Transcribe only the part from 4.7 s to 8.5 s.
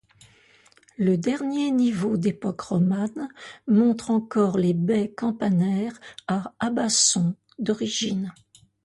baies campanaires à abat-sons d'origine.